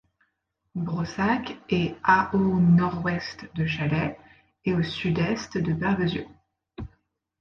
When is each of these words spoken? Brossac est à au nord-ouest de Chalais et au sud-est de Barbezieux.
Brossac 0.73 1.59
est 1.69 1.93
à 2.03 2.33
au 2.33 2.59
nord-ouest 2.59 3.45
de 3.53 3.67
Chalais 3.67 4.17
et 4.65 4.73
au 4.73 4.81
sud-est 4.81 5.59
de 5.59 5.73
Barbezieux. 5.73 6.25